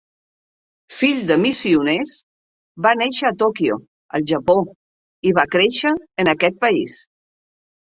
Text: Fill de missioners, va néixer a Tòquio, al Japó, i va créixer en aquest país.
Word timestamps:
Fill 0.99 1.19
de 1.31 1.37
missioners, 1.41 2.15
va 2.87 2.95
néixer 3.03 3.29
a 3.31 3.35
Tòquio, 3.45 3.79
al 4.19 4.29
Japó, 4.35 4.59
i 5.33 5.39
va 5.41 5.49
créixer 5.57 5.97
en 6.23 6.39
aquest 6.39 6.63
país. 6.69 7.03